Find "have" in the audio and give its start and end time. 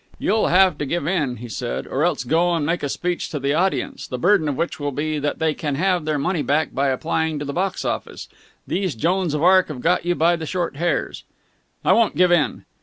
0.47-0.79, 5.75-6.05, 9.67-9.81